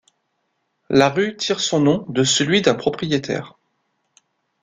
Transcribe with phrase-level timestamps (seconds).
[0.89, 3.59] La rue tire son nom de celui d'un propriétaire.